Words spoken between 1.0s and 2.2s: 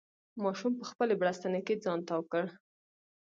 بړستنې کې ځان